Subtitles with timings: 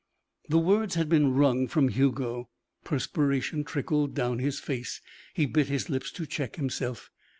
[0.49, 2.49] The words had been wrung from Hugo.
[2.83, 4.99] Perspiration trickled down his face.
[5.35, 7.11] He bit his lips to check himself.